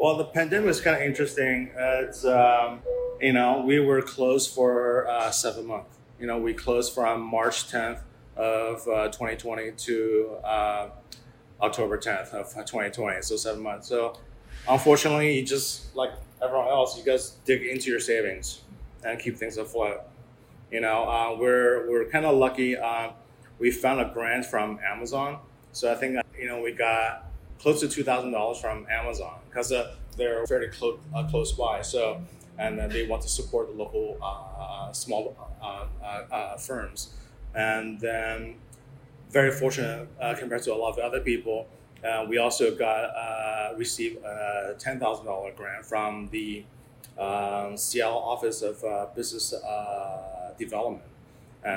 Well, 0.00 0.16
the 0.16 0.26
pandemic 0.26 0.70
is 0.70 0.80
kind 0.80 0.94
of 0.94 1.02
interesting. 1.02 1.72
it's 1.76 2.24
um, 2.24 2.82
you 3.20 3.32
know 3.32 3.64
we 3.66 3.80
were 3.80 4.00
closed 4.00 4.54
for 4.54 5.08
uh, 5.08 5.32
seven 5.32 5.66
months. 5.66 5.98
You 6.20 6.28
know 6.28 6.38
we 6.38 6.54
closed 6.54 6.94
from 6.94 7.20
March 7.20 7.68
10th 7.68 8.02
of 8.36 8.86
uh, 8.86 9.08
2020 9.08 9.72
to 9.72 10.36
uh, 10.44 10.90
October 11.60 11.98
10th 11.98 12.32
of 12.32 12.46
2020. 12.54 13.22
So 13.22 13.34
seven 13.34 13.60
months. 13.60 13.88
So 13.88 14.16
unfortunately, 14.68 15.36
you 15.36 15.44
just 15.44 15.96
like 15.96 16.10
everyone 16.40 16.68
else, 16.68 16.96
you 16.96 17.02
guys 17.04 17.30
dig 17.44 17.62
into 17.62 17.90
your 17.90 17.98
savings 17.98 18.60
and 19.04 19.18
keep 19.18 19.36
things 19.36 19.58
afloat. 19.58 20.02
You 20.70 20.80
know 20.80 21.08
uh, 21.08 21.36
we're 21.36 21.90
we're 21.90 22.04
kind 22.04 22.24
of 22.24 22.36
lucky. 22.36 22.76
Uh, 22.76 23.10
we 23.58 23.72
found 23.72 24.00
a 24.00 24.08
grant 24.14 24.46
from 24.46 24.78
Amazon. 24.78 25.40
So 25.72 25.90
I 25.90 25.96
think 25.96 26.20
you 26.38 26.46
know 26.46 26.60
we 26.62 26.70
got 26.70 27.27
close 27.58 27.80
to 27.80 27.88
two 27.88 28.04
thousand 28.04 28.32
dollars 28.32 28.58
from 28.58 28.86
Amazon 28.90 29.38
because 29.48 29.72
uh, 29.72 29.94
they're 30.16 30.46
very 30.46 30.68
close 30.68 30.98
uh, 31.14 31.24
close 31.28 31.52
by. 31.52 31.82
So 31.82 32.22
and 32.58 32.90
they 32.90 33.06
want 33.06 33.22
to 33.22 33.28
support 33.28 33.68
the 33.68 33.74
local 33.74 34.18
uh, 34.20 34.92
small 34.92 35.36
uh, 35.62 35.86
uh, 36.02 36.56
firms. 36.56 37.14
And 37.54 38.00
then 38.00 38.56
very 39.30 39.52
fortunate 39.52 40.08
compared 40.38 40.62
to 40.64 40.72
a 40.72 40.74
lot 40.74 40.90
of 40.90 40.98
other 40.98 41.20
people. 41.20 41.68
we 42.28 42.38
also 42.38 42.74
got 42.74 43.76
received 43.76 44.24
a 44.24 44.74
ten 44.78 44.98
thousand 44.98 45.26
dollar 45.26 45.52
grant 45.52 45.84
from 45.86 46.28
the 46.32 46.64
um, 47.18 47.76
Seattle 47.76 48.18
Office 48.18 48.62
of 48.62 49.14
Business 49.14 49.54
Development. 50.58 51.04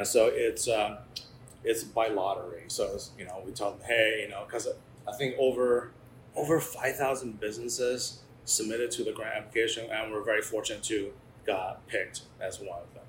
So 0.04 0.32
it's 0.34 0.68
it's 1.64 1.84
by 1.84 2.08
lottery. 2.08 2.64
So 2.68 2.98
you 3.20 3.26
know, 3.26 3.42
we 3.46 3.52
tell 3.52 3.72
them, 3.72 3.82
hey, 3.86 4.22
you 4.24 4.30
know, 4.30 4.44
because 4.48 4.68
I 5.08 5.14
think 5.14 5.36
over 5.40 5.92
over 6.36 6.60
five 6.60 6.96
thousand 6.96 7.40
businesses 7.40 8.22
submitted 8.46 8.92
to 8.92 9.04
the 9.04 9.12
grant 9.12 9.36
application, 9.36 9.90
and 9.92 10.12
we're 10.12 10.24
very 10.24 10.42
fortunate 10.42 10.84
to 10.84 11.14
got 11.46 11.86
picked 11.88 12.22
as 12.40 12.60
one 12.60 12.80
of 12.80 12.94
them. 12.94 13.04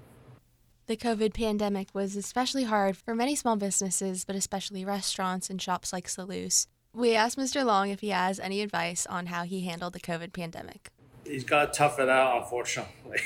The 0.87 0.97
COVID 0.97 1.33
pandemic 1.33 1.89
was 1.95 2.17
especially 2.17 2.65
hard 2.65 2.97
for 2.97 3.15
many 3.15 3.35
small 3.35 3.57
businesses, 3.57 4.25
but 4.25 4.37
especially 4.37 4.85
restaurants 4.85 5.49
and 5.49 5.61
shops 5.61 5.93
like 5.93 6.09
Seleuss. 6.09 6.67
We 6.95 7.15
asked 7.15 7.39
Mr. 7.39 7.65
Long 7.65 7.89
if 7.91 8.01
he 8.01 8.11
has 8.11 8.39
any 8.39 8.61
advice 8.61 9.07
on 9.07 9.27
how 9.27 9.45
he 9.45 9.63
handled 9.63 9.95
the 9.95 10.01
COVID 10.01 10.33
pandemic. 10.33 10.91
He's 11.25 11.45
got 11.45 11.73
to 11.73 11.79
tough 11.79 11.99
it 11.99 12.09
out, 12.09 12.43
unfortunately. 12.43 13.21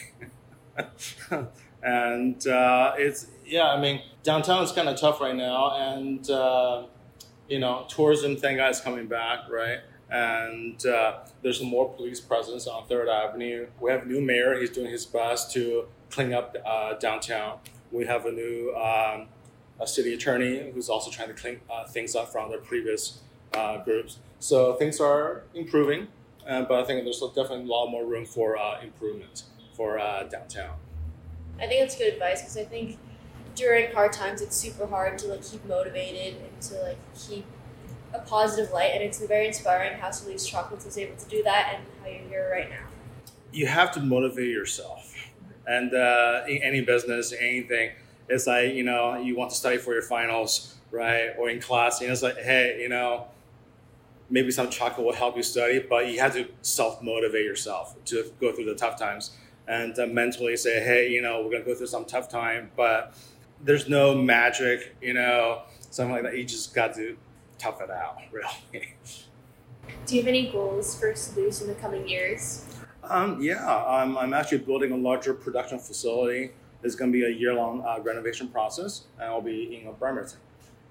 and 1.83 2.47
uh, 2.47 2.95
it's 2.99 3.27
yeah, 3.45 3.69
I 3.69 3.81
mean 3.81 4.03
downtown 4.23 4.63
is 4.63 4.73
kind 4.73 4.89
of 4.89 5.01
tough 5.01 5.21
right 5.21 5.35
now, 5.35 5.77
and 5.77 6.29
uh, 6.31 6.85
you 7.49 7.59
know 7.59 7.87
tourism, 7.89 8.37
thank 8.37 8.59
God, 8.59 8.71
is 8.71 8.81
coming 8.81 9.07
back, 9.07 9.49
right? 9.51 9.81
And 10.09 10.85
uh, 10.87 11.19
there's 11.43 11.61
more 11.63 11.93
police 11.93 12.21
presence 12.21 12.67
on 12.67 12.87
Third 12.87 13.09
Avenue. 13.09 13.67
We 13.81 13.91
have 13.91 14.07
new 14.07 14.21
mayor; 14.21 14.59
he's 14.59 14.71
doing 14.71 14.91
his 14.91 15.07
best 15.07 15.53
to 15.53 15.87
clean 16.11 16.33
up 16.33 16.57
uh, 16.65 16.95
downtown. 16.95 17.59
We 17.91 18.07
have 18.07 18.27
a 18.27 18.33
new 18.33 18.75
um, 18.75 19.27
a 19.81 19.87
city 19.87 20.15
attorney 20.15 20.71
who's 20.73 20.89
also 20.89 21.11
trying 21.11 21.29
to 21.29 21.35
clean 21.35 21.61
uh, 21.71 21.87
things 21.87 22.15
up 22.15 22.31
from 22.31 22.51
the 22.51 22.59
previous 22.59 23.21
uh, 23.55 23.79
groups. 23.79 24.19
So 24.39 24.75
things 24.75 25.01
are 25.01 25.43
improving, 25.55 26.09
but 26.45 26.73
I 26.73 26.85
think 26.85 27.05
there's 27.05 27.21
definitely 27.21 27.65
a 27.65 27.73
lot 27.73 27.89
more 27.89 28.05
room 28.05 28.27
for 28.27 28.57
improvement 28.83 29.45
for 29.75 29.99
downtown. 30.31 30.77
I 31.59 31.67
think 31.67 31.81
that's 31.81 31.97
good 31.97 32.13
advice 32.13 32.43
because 32.43 32.59
I 32.59 32.65
think 32.65 32.99
during 33.57 33.93
hard 33.93 34.13
times 34.13 34.41
it's 34.41 34.55
super 34.55 34.87
hard 34.87 35.19
to 35.19 35.27
like 35.27 35.43
keep 35.43 35.65
motivated 35.67 36.37
and 36.37 36.63
to 36.63 36.75
like 36.83 36.99
keep 37.19 37.45
a 38.15 38.21
positive 38.21 38.73
light 38.73 38.93
and 38.95 39.03
it's 39.03 39.21
very 39.27 39.49
inspiring 39.49 39.99
how 39.99 40.11
Seleuss 40.11 40.47
Chocolates 40.47 40.87
is 40.87 40.97
able 40.97 41.17
to 41.17 41.29
do 41.29 41.43
that 41.43 41.75
and 41.75 41.85
how 42.01 42.09
you're 42.09 42.29
here 42.29 42.51
right 42.53 42.71
now. 42.71 42.87
You 43.53 43.67
have 43.67 43.91
to 43.93 44.01
motivate 44.01 44.51
yourself. 44.51 45.13
And 45.67 45.93
uh, 45.95 46.43
in 46.47 46.63
any 46.63 46.83
business, 46.83 47.33
anything, 47.33 47.91
it's 48.29 48.47
like, 48.47 48.75
you 48.75 48.85
know, 48.85 49.17
you 49.17 49.37
want 49.37 49.51
to 49.51 49.57
study 49.57 49.79
for 49.79 49.93
your 49.93 50.03
finals, 50.03 50.77
right? 50.91 51.31
Or 51.39 51.49
in 51.49 51.61
class, 51.61 52.01
you 52.01 52.07
know, 52.07 52.13
it's 52.13 52.23
like, 52.23 52.37
hey, 52.37 52.79
you 52.81 52.89
know, 52.89 53.27
maybe 54.31 54.51
some 54.51 54.69
chocolate 54.71 55.05
will 55.05 55.15
help 55.15 55.37
you 55.37 55.43
study, 55.43 55.79
but 55.81 56.09
you 56.09 56.21
have 56.21 56.35
to 56.35 56.47
self 56.63 57.03
motivate 57.03 57.45
yourself 57.45 57.97
to 58.07 58.31
go 58.41 58.53
through 58.53 58.67
the 58.67 58.75
tough 58.75 58.99
times 58.99 59.33
and 59.67 59.99
uh, 59.99 60.07
mentally 60.07 60.57
say, 60.57 60.81
hey, 60.81 61.09
you 61.09 61.21
know, 61.21 61.43
we're 61.43 61.51
going 61.51 61.63
to 61.63 61.69
go 61.69 61.75
through 61.75 61.87
some 61.87 62.05
tough 62.05 62.29
time, 62.29 62.71
but 62.77 63.15
there's 63.63 63.89
no 63.89 64.15
magic, 64.15 64.97
you 65.01 65.15
know, 65.15 65.63
something 65.91 66.15
like 66.15 66.23
that. 66.25 66.37
You 66.37 66.45
just 66.45 66.75
got 66.75 66.95
to 66.95 67.17
tough 67.59 67.81
it 67.81 67.91
out, 67.91 68.19
really. 68.33 68.95
Do 70.07 70.15
you 70.15 70.23
have 70.23 70.29
any 70.29 70.51
goals 70.51 70.99
for 70.99 71.15
Seleuss 71.15 71.63
in 71.63 71.69
the 71.69 71.75
coming 71.75 72.09
years? 72.09 72.65
Um, 73.03 73.41
yeah, 73.41 73.65
I'm, 73.67 74.19
I'm 74.19 74.35
actually 74.35 74.59
building 74.59 74.93
a 74.93 74.97
larger 74.97 75.35
production 75.35 75.79
facility. 75.79 76.51
It's 76.83 76.95
going 76.95 77.13
to 77.13 77.19
be 77.19 77.25
a 77.25 77.31
year 77.31 77.55
long 77.55 77.85
uh, 77.85 78.01
renovation 78.03 78.49
process, 78.49 79.05
and 79.19 79.29
I'll 79.29 79.41
be 79.41 79.77
in 79.77 79.93
Bremerton. 79.95 80.39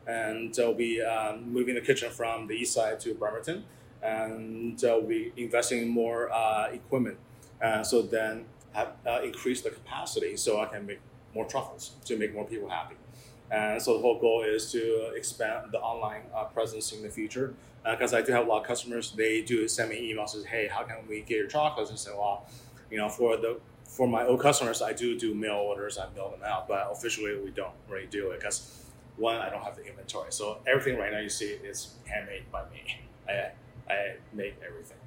And 0.07 0.55
I'll 0.59 0.73
be 0.73 1.01
um, 1.01 1.51
moving 1.51 1.75
the 1.75 1.81
kitchen 1.81 2.11
from 2.11 2.47
the 2.47 2.53
east 2.53 2.73
side 2.73 2.99
to 3.01 3.13
Bremerton, 3.13 3.63
and 4.03 4.81
I'll 4.85 5.01
be 5.01 5.33
investing 5.35 5.81
in 5.81 5.87
more 5.87 6.31
uh, 6.31 6.67
equipment. 6.71 7.17
Uh, 7.61 7.83
so 7.83 8.01
then 8.01 8.45
have, 8.73 8.93
uh, 9.07 9.21
increase 9.23 9.61
the 9.61 9.71
capacity 9.71 10.35
so 10.37 10.61
I 10.61 10.65
can 10.65 10.85
make 10.85 10.99
more 11.35 11.45
truffles 11.45 11.91
to 12.05 12.17
make 12.17 12.33
more 12.33 12.45
people 12.45 12.69
happy. 12.69 12.95
And 13.51 13.79
so 13.81 13.93
the 13.93 13.99
whole 13.99 14.19
goal 14.19 14.43
is 14.43 14.71
to 14.71 15.11
expand 15.15 15.71
the 15.71 15.79
online 15.79 16.23
uh, 16.33 16.45
presence 16.45 16.93
in 16.93 17.03
the 17.03 17.09
future. 17.09 17.53
Because 17.83 18.13
uh, 18.13 18.17
I 18.17 18.21
do 18.23 18.31
have 18.31 18.47
a 18.47 18.49
lot 18.49 18.61
of 18.61 18.67
customers, 18.67 19.11
they 19.11 19.41
do 19.41 19.67
send 19.67 19.91
me 19.91 20.11
emails 20.11 20.29
says, 20.29 20.45
"Hey, 20.45 20.67
how 20.67 20.81
can 20.81 20.97
we 21.07 21.21
get 21.21 21.37
your 21.37 21.47
chocolates?" 21.47 21.91
And 21.91 21.99
say, 21.99 22.09
"Well, 22.17 22.47
you 22.89 22.97
know, 22.97 23.09
for 23.09 23.37
the 23.37 23.59
for 23.85 24.07
my 24.07 24.25
old 24.25 24.41
customers, 24.41 24.81
I 24.81 24.93
do 24.93 25.17
do 25.17 25.35
mail 25.35 25.57
orders. 25.57 25.99
I 25.99 26.07
mail 26.15 26.31
them 26.31 26.41
out, 26.43 26.67
but 26.67 26.89
officially 26.91 27.37
we 27.37 27.51
don't 27.51 27.75
really 27.87 28.07
do 28.07 28.31
it 28.31 28.39
because 28.39 28.83
one, 29.17 29.37
I 29.37 29.49
don't 29.49 29.61
have 29.61 29.75
the 29.75 29.85
inventory. 29.85 30.31
So 30.31 30.57
everything 30.65 30.97
right 30.99 31.11
now 31.11 31.19
you 31.19 31.29
see 31.29 31.45
is 31.45 31.93
handmade 32.05 32.51
by 32.51 32.63
me. 32.69 33.01
I 33.29 33.51
I 33.87 34.15
make 34.33 34.55
everything. 34.67 34.97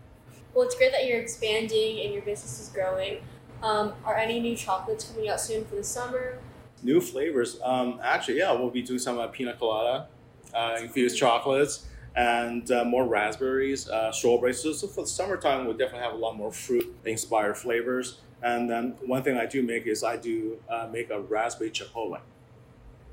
Well, 0.54 0.64
it's 0.64 0.76
great 0.76 0.92
that 0.92 1.06
you're 1.06 1.20
expanding 1.20 2.00
and 2.00 2.12
your 2.12 2.22
business 2.22 2.60
is 2.60 2.68
growing. 2.68 3.22
Um, 3.62 3.92
are 4.04 4.16
any 4.16 4.40
new 4.40 4.56
chocolates 4.56 5.04
coming 5.04 5.28
out 5.28 5.40
soon 5.40 5.64
for 5.64 5.76
the 5.76 5.84
summer? 5.84 6.38
New 6.82 7.00
flavors. 7.00 7.58
Um, 7.62 7.98
actually, 8.02 8.38
yeah, 8.38 8.52
we'll 8.52 8.70
be 8.70 8.82
doing 8.82 9.00
some 9.00 9.18
uh, 9.18 9.26
pina 9.26 9.54
colada 9.54 10.06
uh, 10.54 10.76
infused 10.80 11.18
chocolates 11.18 11.86
and 12.14 12.70
uh, 12.70 12.84
more 12.84 13.06
raspberries, 13.06 13.88
uh, 13.88 14.12
strawberries. 14.12 14.62
So, 14.62 14.72
so, 14.72 14.86
for 14.86 15.02
the 15.02 15.08
summertime, 15.08 15.66
we'll 15.66 15.76
definitely 15.76 16.06
have 16.06 16.14
a 16.14 16.18
lot 16.18 16.36
more 16.36 16.52
fruit 16.52 16.94
inspired 17.04 17.56
flavors. 17.56 18.20
And 18.42 18.70
then 18.70 18.94
one 19.04 19.24
thing 19.24 19.36
I 19.36 19.46
do 19.46 19.62
make 19.62 19.86
is 19.86 20.04
I 20.04 20.16
do 20.16 20.58
uh, 20.68 20.88
make 20.92 21.10
a 21.10 21.20
raspberry 21.20 21.70
chipotle. 21.70 22.20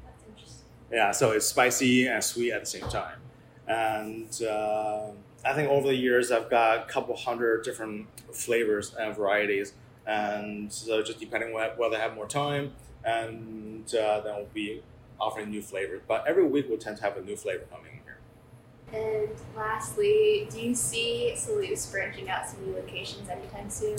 That's 0.06 0.24
interesting. 0.30 0.66
Yeah, 0.92 1.12
so 1.12 1.32
it's 1.32 1.48
spicy 1.48 2.08
and 2.08 2.24
sweet 2.24 2.52
at 2.52 2.62
the 2.62 2.68
same 2.68 2.88
time. 2.90 3.18
And 3.68 4.42
uh, 4.44 5.08
I 5.44 5.54
think 5.54 5.70
over 5.70 5.88
the 5.88 5.96
years, 5.96 6.32
I've 6.32 6.52
got 6.52 6.78
a 6.78 6.86
couple 6.86 7.16
hundred 7.16 7.64
different 7.64 8.08
flavors 8.32 8.94
and 8.94 9.16
varieties 9.16 9.74
and 10.06 10.72
so 10.72 11.02
just 11.02 11.20
depending 11.20 11.56
on 11.56 11.70
whether 11.78 11.98
I 11.98 12.00
have 12.00 12.16
more 12.16 12.28
time, 12.28 12.74
and 13.04 13.86
uh, 13.96 14.22
then 14.22 14.36
we'll 14.36 14.48
be 14.54 14.82
offering 15.20 15.50
new 15.50 15.62
flavors. 15.62 16.02
But 16.08 16.26
every 16.28 16.46
week 16.46 16.68
we'll 16.70 16.78
tend 16.78 16.98
to 16.98 17.04
have 17.04 17.18
a 17.18 17.22
new 17.22 17.36
flavor 17.36 17.66
coming 17.72 17.92
in 17.94 18.00
here. 18.04 18.18
And 18.94 19.30
lastly, 19.56 20.48
do 20.52 20.60
you 20.60 20.76
see 20.76 21.34
Seleuss 21.36 21.92
branching 21.92 22.30
out 22.30 22.50
to 22.50 22.62
new 22.62 22.76
locations 22.76 23.30
anytime 23.30 23.70
soon? 23.70 23.98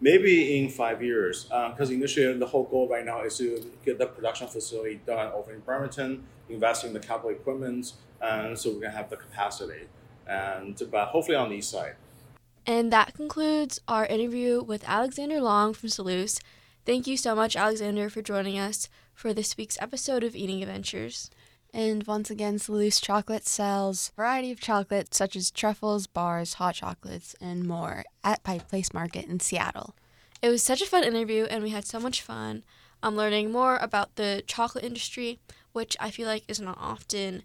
Maybe 0.00 0.58
in 0.58 0.68
five 0.68 1.02
years, 1.02 1.44
because 1.44 1.90
uh, 1.90 1.94
initially 1.94 2.32
the 2.38 2.46
whole 2.46 2.64
goal 2.64 2.88
right 2.88 3.04
now 3.04 3.22
is 3.22 3.36
to 3.38 3.68
get 3.84 3.98
the 3.98 4.06
production 4.06 4.46
facility 4.46 5.00
done 5.04 5.32
over 5.32 5.52
in 5.52 5.58
Bremerton, 5.60 6.22
invest 6.48 6.84
in 6.84 6.92
the 6.92 7.00
capital 7.00 7.30
equipment, 7.30 7.94
and 8.20 8.56
so 8.56 8.70
we 8.70 8.80
can 8.80 8.92
have 8.92 9.10
the 9.10 9.16
capacity. 9.16 9.88
And 10.26 10.80
but 10.90 11.08
hopefully 11.08 11.36
on 11.36 11.48
the 11.48 11.56
east 11.56 11.70
side. 11.70 11.96
And 12.68 12.92
that 12.92 13.14
concludes 13.14 13.80
our 13.88 14.04
interview 14.04 14.62
with 14.62 14.86
Alexander 14.86 15.40
Long 15.40 15.72
from 15.72 15.88
Seleuss. 15.88 16.38
Thank 16.84 17.06
you 17.06 17.16
so 17.16 17.34
much, 17.34 17.56
Alexander, 17.56 18.10
for 18.10 18.20
joining 18.20 18.58
us 18.58 18.90
for 19.14 19.32
this 19.32 19.56
week's 19.56 19.80
episode 19.80 20.22
of 20.22 20.36
Eating 20.36 20.62
Adventures. 20.62 21.30
And 21.72 22.06
once 22.06 22.28
again, 22.28 22.58
Seleuss 22.58 23.00
Chocolate 23.00 23.46
sells 23.46 24.10
a 24.10 24.20
variety 24.20 24.52
of 24.52 24.60
chocolates 24.60 25.16
such 25.16 25.34
as 25.34 25.50
truffles, 25.50 26.06
bars, 26.06 26.54
hot 26.54 26.74
chocolates, 26.74 27.34
and 27.40 27.66
more 27.66 28.04
at 28.22 28.42
Pike 28.42 28.68
Place 28.68 28.92
Market 28.92 29.24
in 29.24 29.40
Seattle. 29.40 29.94
It 30.42 30.50
was 30.50 30.62
such 30.62 30.82
a 30.82 30.86
fun 30.86 31.04
interview, 31.04 31.44
and 31.44 31.62
we 31.62 31.70
had 31.70 31.86
so 31.86 31.98
much 31.98 32.20
fun. 32.20 32.64
I'm 33.02 33.16
learning 33.16 33.50
more 33.50 33.78
about 33.78 34.16
the 34.16 34.42
chocolate 34.46 34.84
industry, 34.84 35.38
which 35.72 35.96
I 35.98 36.10
feel 36.10 36.26
like 36.26 36.44
is 36.48 36.60
not 36.60 36.76
often 36.78 37.44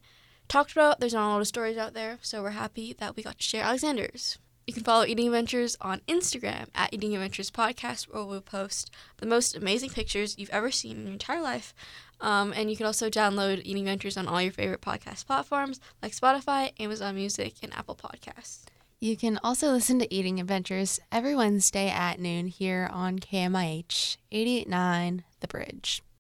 talked 0.49 0.73
about. 0.73 0.99
There's 0.99 1.13
not 1.13 1.29
a 1.29 1.31
lot 1.31 1.39
of 1.39 1.47
stories 1.47 1.77
out 1.77 1.93
there, 1.93 2.19
so 2.21 2.43
we're 2.43 2.49
happy 2.49 2.91
that 2.99 3.15
we 3.15 3.23
got 3.23 3.37
to 3.37 3.43
share 3.43 3.63
Alexander's. 3.63 4.37
You 4.65 4.74
can 4.74 4.84
follow 4.84 5.05
Eating 5.05 5.27
Adventures 5.27 5.75
on 5.82 6.00
Instagram 6.08 6.67
at 6.74 6.93
Eating 6.93 7.13
Adventures 7.13 7.51
Podcast, 7.51 8.03
where 8.03 8.24
we'll 8.24 8.39
post 8.39 8.91
the 9.17 9.25
most 9.25 9.58
amazing 9.58 9.89
pictures 9.89 10.38
you've 10.38 10.50
ever 10.51 10.72
seen 10.72 10.98
in 10.98 11.03
your 11.03 11.13
entire 11.13 11.41
life. 11.41 11.74
Um, 12.22 12.53
and 12.55 12.70
you 12.70 12.77
can 12.77 12.86
also 12.86 13.10
download 13.10 13.62
Eating 13.65 13.84
Adventures 13.84 14.15
on 14.15 14.27
all 14.27 14.41
your 14.41 14.53
favorite 14.53 14.79
podcast 14.79 15.25
platforms 15.25 15.82
like 16.01 16.13
Spotify, 16.13 16.72
Amazon 16.79 17.15
Music, 17.15 17.55
and 17.62 17.74
Apple 17.74 17.96
Podcasts. 17.96 18.63
You 19.01 19.17
can 19.17 19.38
also 19.43 19.70
listen 19.70 20.00
to 20.00 20.13
Eating 20.13 20.39
Adventures 20.39 20.98
every 21.12 21.36
Wednesday 21.36 21.89
at 21.89 22.22
noon 22.22 22.48
here 22.48 22.89
on 22.89 23.20
KMIH 23.20 24.15
889 24.32 25.25
The 25.41 25.48
Bridge. 25.50 26.03